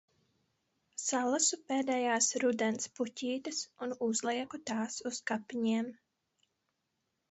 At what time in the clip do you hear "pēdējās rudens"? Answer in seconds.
1.73-2.91